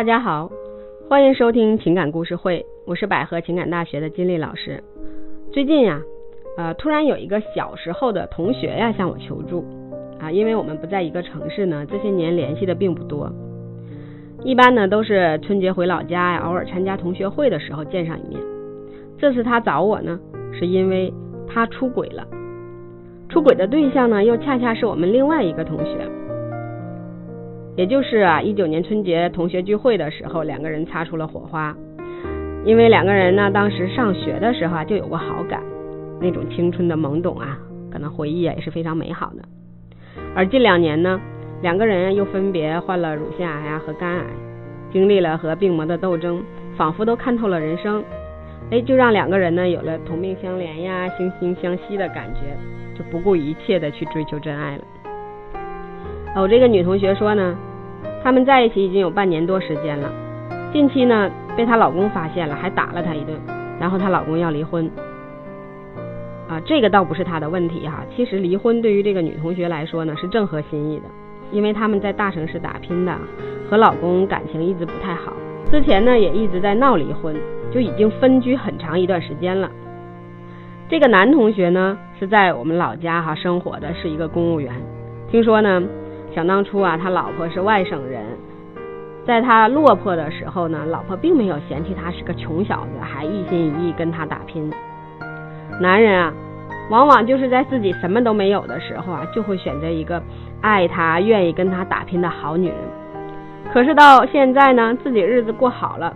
[0.00, 0.50] 大家好，
[1.10, 4.82] 欢迎收听情感故事会，我是百合情感大学的金丽老师。
[5.52, 6.00] 最近呀，
[6.56, 9.62] 呃，突然有一个小时候的同学呀向我求助
[10.18, 13.30] 啊，因为我们不在一个城市呢，这些年联系的并不多，
[14.42, 18.40] 一般呢都是春节回老家呀，偶尔参加同学会的时候见上一面。
[19.18, 20.18] 这次他找我呢，
[20.58, 21.12] 是因为
[21.46, 22.26] 他出轨了，
[23.28, 25.98] 出轨的对象呢又恰恰是我们另外一个同学。
[27.76, 31.74] 也就是啊，一九年春节同学聚会的时候，两个人擦出了火花。
[32.64, 35.62] 因为两个人呢，当时上学的时候啊，就有过好感，
[36.20, 37.56] 那种青春的懵懂啊，
[37.90, 39.42] 可能回忆啊也是非常美好的。
[40.34, 41.18] 而近两年呢，
[41.62, 44.24] 两个人又分别患了乳腺癌啊和肝癌，
[44.92, 46.42] 经历了和病魔的斗争，
[46.76, 48.04] 仿佛都看透了人生。
[48.70, 52.40] 哎，就让两个人呢有了同病相怜呀、惺惺相惜的感觉，
[52.98, 54.82] 就不顾一切的去追求真爱了。
[56.36, 57.58] 我这个女同学说呢，
[58.22, 60.10] 他们在一起已经有半年多时间了，
[60.72, 63.34] 近期呢被她老公发现了，还打了她一顿，
[63.80, 64.90] 然后她老公要离婚。
[66.48, 71.04] 啊，这个倒不是她的问题哈，其实离婚对于这个女同学来说呢是正合心意的，
[71.50, 73.16] 因为他们在大城市打拼的，
[73.70, 75.32] 和老公感情一直不太好，
[75.70, 77.34] 之前呢也一直在闹离婚，
[77.72, 79.70] 就已经分居很长一段时间了。
[80.88, 84.74] 这个男同学呢是在我们老家哈生活的，是一个公务员，
[85.30, 85.82] 听说呢。
[86.34, 88.24] 想当初啊，他老婆是外省人，
[89.26, 94.70] 在他落魄的时候呢，老婆并没有嫌弃他是个穷小子，还一心一意跟他打拼。
[95.80, 96.32] 男人啊，
[96.90, 100.22] 往往就是在自己什么都没有的时候啊，就会选择一个
[100.60, 102.76] 爱他、愿意跟他打拼的好女人。
[103.72, 106.14] 可是到现在呢，自己日子过好了，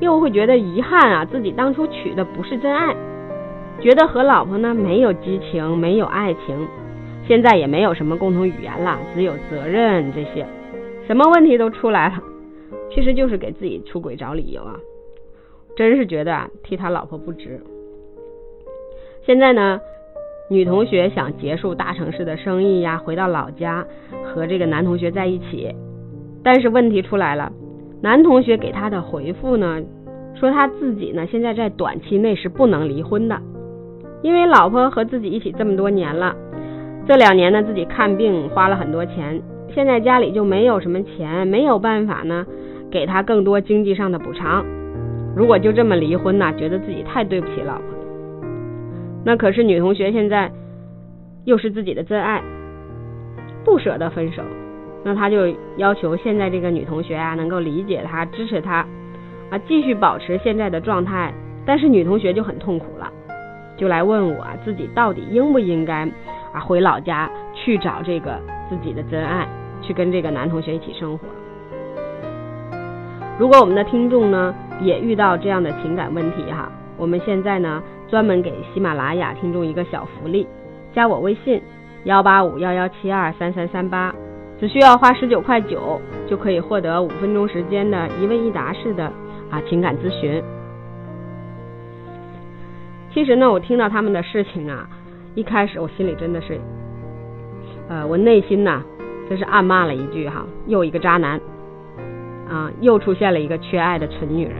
[0.00, 2.94] 又会觉得遗憾啊，自己当初娶的不是真爱，
[3.80, 6.68] 觉得和老婆呢没有激情，没有爱情。
[7.30, 10.44] 现在也没有什么共同语言了，只有责任这些，
[11.06, 12.20] 什么问题都出来了，
[12.92, 14.74] 其实就是给自己出轨找理由啊！
[15.76, 17.60] 真是觉得，替他老婆不值。
[19.24, 19.80] 现在呢，
[20.50, 23.86] 女同学想结束大城市的生意呀，回到老家
[24.24, 25.72] 和这个男同学在一起，
[26.42, 27.52] 但是问题出来了，
[28.02, 29.80] 男同学给她的回复呢，
[30.34, 33.40] 说他自己呢现在在短期内是不能离婚的，
[34.20, 36.34] 因为老婆和自己一起这么多年了。
[37.10, 39.42] 这两年呢，自己看病花了很多钱，
[39.74, 42.46] 现在家里就没有什么钱，没有办法呢，
[42.88, 44.64] 给他更多经济上的补偿。
[45.34, 48.46] 如果就这么离婚呢，觉得自己太对不起老婆了。
[49.24, 50.52] 那可是女同学现在
[51.46, 52.40] 又是自己的真爱，
[53.64, 54.40] 不舍得分手，
[55.02, 58.86] 那他就要求现在这个女同学啊，能够理解他，支持他
[59.50, 61.34] 啊，继续保持现在的状态。
[61.66, 63.10] 但是女同学就很痛苦了，
[63.76, 66.08] 就来问我自己到底应不应该。
[66.52, 69.46] 啊，回老家去找这个自己的真爱，
[69.80, 71.28] 去跟这个男同学一起生活。
[73.38, 80.46] 如果我们的听众呢也遇到这样的情感问题哈，我们现在呢专门给喜马拉雅听众一个小福利，
[80.92, 81.62] 加我微信
[82.04, 84.14] 幺八五幺幺七二三三三八，
[84.58, 89.04] 只需要花十九块九就可以获得五分钟时间的一问一答式的
[89.50, 90.42] 啊情感咨询。
[93.14, 94.88] 其实呢，我听到他们的事情啊。
[95.36, 96.60] 一开始我心里真的是，
[97.88, 98.82] 呃，我内心呐，
[99.28, 101.40] 真是暗骂了一句哈，又一个渣男，
[102.48, 104.56] 啊，又出现了一个缺爱的蠢女人。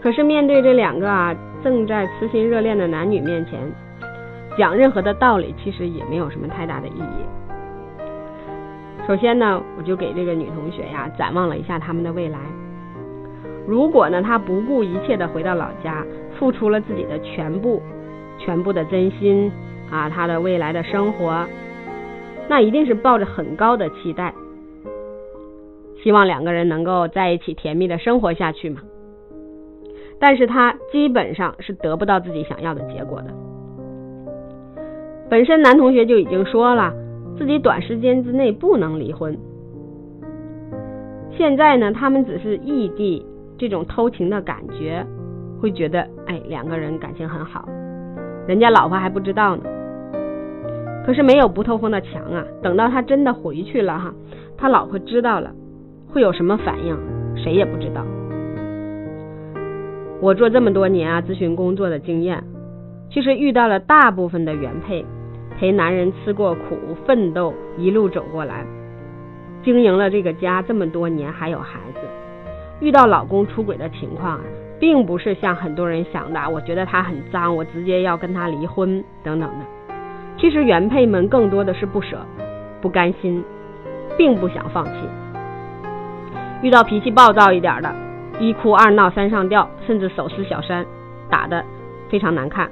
[0.00, 1.32] 可是面对这两个啊
[1.62, 3.60] 正在痴心热恋的男女面前，
[4.58, 7.24] 讲任何的道理其实也没有什么太大的意义。
[9.06, 12.40] 首先呢，我就给这个女同学呀展望了一下他们的未来。
[13.68, 16.04] 如果呢，她不顾一切的回到老家，
[16.36, 17.80] 付出了自己的全部。
[18.44, 19.50] 全部的真心
[19.90, 21.46] 啊，他的未来的生活，
[22.48, 24.34] 那一定是抱着很高的期待，
[26.02, 28.80] 希望两个人能够在一起甜蜜的生活下去嘛。
[30.18, 33.28] 但是他基本上是得不到自己想要的结果的。
[35.28, 36.92] 本身男同学就已经说了，
[37.36, 39.36] 自己短时间之内不能离婚。
[41.36, 43.24] 现在呢，他们只是异地，
[43.58, 45.04] 这种偷情的感觉，
[45.60, 47.66] 会觉得哎，两个人感情很好。
[48.46, 49.62] 人家老婆还不知道呢，
[51.06, 52.44] 可是没有不透风的墙啊！
[52.60, 54.12] 等到他真的回去了哈，
[54.58, 55.52] 他老婆知道了，
[56.12, 56.98] 会有什么反应？
[57.36, 58.04] 谁也不知道。
[60.20, 62.42] 我做这么多年啊咨询工作的经验，
[63.10, 65.04] 其实遇到了大部分的原配，
[65.58, 68.66] 陪男人吃过苦，奋斗一路走过来，
[69.62, 72.00] 经营了这个家这么多年，还有孩子，
[72.80, 74.44] 遇到老公出轨的情况啊。
[74.82, 79.64] 并不是像很多人想的，我觉得他很脏，我直接要跟他离婚等等的。
[80.36, 82.18] 其实原配们更多的是不舍、
[82.80, 83.44] 不甘心，
[84.18, 84.90] 并不想放弃。
[86.62, 87.94] 遇到脾气暴躁一点的，
[88.40, 90.84] 一哭二闹三上吊，甚至手撕小三，
[91.30, 91.64] 打的
[92.08, 92.68] 非常难看。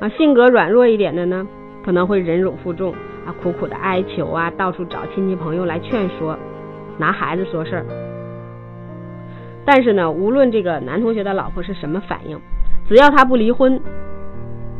[0.00, 1.46] 啊，性格软弱一点的呢，
[1.84, 2.92] 可能会忍辱负重
[3.24, 6.36] 啊，苦苦的哀求啊，到处找亲戚朋友来劝说，
[6.98, 7.86] 拿孩子说事儿。
[9.72, 12.36] 但是呢，无论这个男同学的老婆是什么反应，
[12.88, 13.80] 只要他不离婚，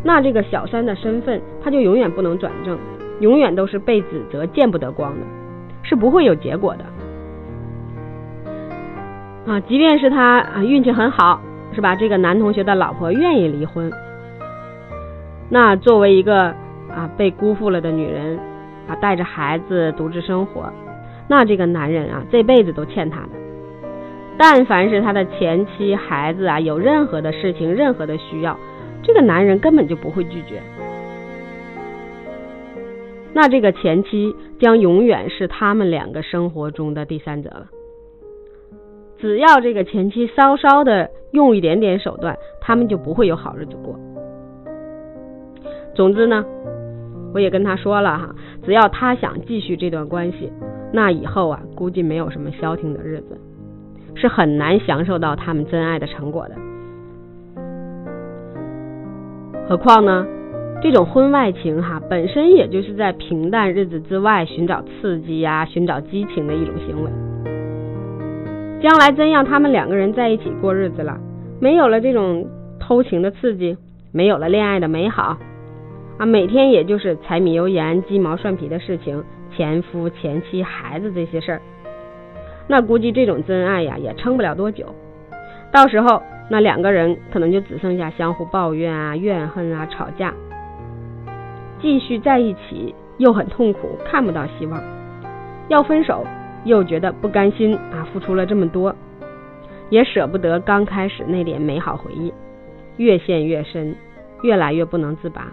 [0.03, 2.77] 那这个小三的身份他就永远不能转正，
[3.21, 5.27] 永远都是被指责、见不得光的，
[5.85, 6.85] 是不会有结果的。
[9.53, 11.41] 啊，即便是他啊运气很好，
[11.73, 11.95] 是吧？
[11.95, 13.93] 这个男同学的老婆愿意离婚。
[15.49, 16.47] 那作为一个
[16.93, 18.37] 啊被辜负了的女人
[18.89, 20.69] 啊，带着孩子独自生活，
[21.29, 23.40] 那这个男人啊这辈子都欠她的。
[24.43, 28.59] 但凡是他的前妻、孩子啊有任何的事情、任何的需要，
[29.03, 30.63] 这个男人根本就不会拒绝。
[33.35, 37.67] 那这个前妻将永远是他们两个生活中的第三者了。
[39.19, 43.95] 只要这个前妻稍稍的用一点点手段，他们就不会有好日子过。
[45.95, 46.43] 总之呢，
[47.35, 48.35] 我也跟他说了哈，
[48.65, 50.51] 只要他想继续这段关系，
[50.95, 53.39] 那以后啊，估计没有什么消停的日子，
[54.15, 56.55] 是很难享受到他们真爱的成果的。
[59.69, 60.27] 何况呢，
[60.83, 67.11] 这种婚外情哈，本身也就是在平淡日子之外寻找刺激呀，寻找激情的一种行为。
[68.83, 71.19] 将来真让他们两个人在一起过日子了，
[71.61, 72.47] 没有了这种
[72.81, 73.77] 偷情的刺激，
[74.11, 75.37] 没有了恋爱的美好。
[76.19, 79.23] 啊，每天也就是柴米油盐、鸡毛蒜皮的事情，
[79.55, 81.63] 前夫、前妻、孩子这些事儿，
[82.71, 84.87] 那估计这种真爱呀也撑不了多久。
[85.73, 90.33] 到时候那两个人可能就只剩下相互抱怨啊、怨恨啊、吵架，
[91.81, 94.81] 继续在一起又很痛苦，看不到希望；
[95.67, 96.25] 要分手
[96.65, 98.95] 又觉得不甘心啊，付出了这么多，
[99.89, 102.33] 也舍不得刚开始那点美好回忆，
[102.99, 103.97] 越陷越深，
[104.43, 105.49] 越来越不能自拔。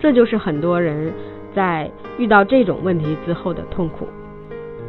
[0.00, 1.12] 这就是很多人
[1.54, 1.88] 在
[2.18, 4.08] 遇到这种问题之后的痛苦。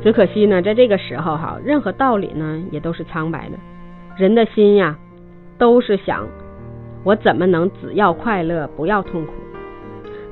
[0.03, 3.57] 只可惜呢，在这个时候哈，任何道理呢也都是苍白的。
[4.17, 4.97] 人的心呀，
[5.57, 6.27] 都是想
[7.03, 9.31] 我怎么能只要快乐不要痛苦，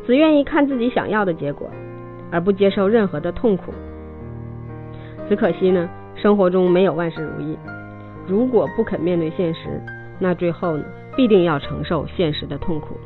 [0.06, 1.70] 只愿意看自己想要的结果，
[2.32, 3.74] 而不接受任何的痛苦。
[5.30, 7.58] 只可惜呢，生活中没有万事如意。
[8.28, 9.82] 如果不肯面对现实，
[10.20, 10.84] 那最后呢，
[11.16, 12.98] 必定要承受现实的痛苦。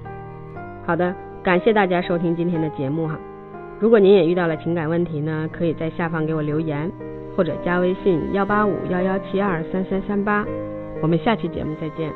[0.86, 1.14] 好的。
[1.44, 3.20] 感谢大家收听今天的节目哈，
[3.80, 6.90] 如果您也遇到了情感问题呢可以在下方给我留言
[7.36, 10.46] 或者加微信幺八五幺幺七二三三三八。
[11.02, 12.12] 我们下期节目再见。